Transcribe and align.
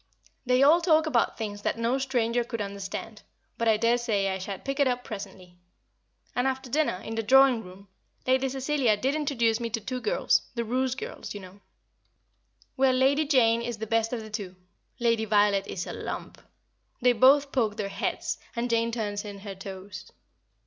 They 0.47 0.63
all 0.63 0.81
talk 0.81 1.05
about 1.05 1.37
things 1.37 1.61
that 1.61 1.77
no 1.77 1.99
stranger 1.99 2.43
could 2.43 2.59
understand, 2.59 3.21
but 3.59 3.67
I 3.67 3.77
dare 3.77 3.99
say 3.99 4.29
I 4.29 4.39
shall 4.39 4.57
pick 4.57 4.79
it 4.79 4.87
up 4.87 5.03
presently. 5.03 5.59
And 6.35 6.47
after 6.47 6.71
dinner, 6.71 6.95
in 7.05 7.13
the 7.13 7.21
drawing 7.21 7.63
room, 7.63 7.87
Lady 8.25 8.49
Cecilia 8.49 8.97
did 8.97 9.13
introduce 9.13 9.59
me 9.59 9.69
to 9.69 9.79
two 9.79 10.01
girls 10.01 10.41
the 10.55 10.63
Roose 10.65 10.95
girls 10.95 11.35
you 11.35 11.39
know. 11.39 11.61
Well, 12.75 12.93
Lady 12.95 13.25
Jane 13.27 13.61
is 13.61 13.77
the 13.77 13.85
best 13.85 14.11
of 14.11 14.21
the 14.21 14.31
two; 14.31 14.55
Lady 14.99 15.25
Violet 15.25 15.67
is 15.67 15.85
a 15.85 15.93
lump. 15.93 16.41
They 16.99 17.13
both 17.13 17.51
poke 17.51 17.77
their 17.77 17.89
heads, 17.89 18.39
and 18.55 18.71
Jane 18.71 18.91
turns 18.91 19.23
in 19.23 19.41
her 19.41 19.53
toes. 19.53 20.11